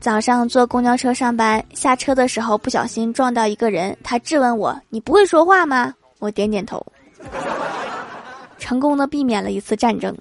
[0.00, 5.92] 早上坐公交车上班，下车的时候不小心撞到一个人，他质问我，你不会说话吗？
[6.20, 6.80] 我点点头。
[8.58, 10.16] 成功的避免了一次战争。